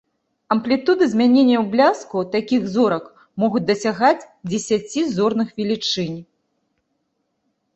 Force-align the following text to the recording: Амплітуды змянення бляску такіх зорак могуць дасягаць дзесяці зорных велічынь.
Амплітуды 0.53 1.03
змянення 1.09 1.59
бляску 1.73 2.17
такіх 2.35 2.61
зорак 2.75 3.05
могуць 3.43 3.63
дасягаць 3.69 4.27
дзесяці 4.49 5.01
зорных 5.15 5.47
велічынь. 5.63 6.17